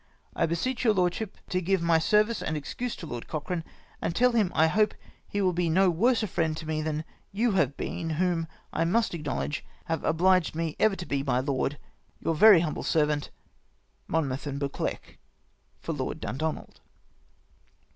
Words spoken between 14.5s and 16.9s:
Buccleuch." For Lord Duudouald."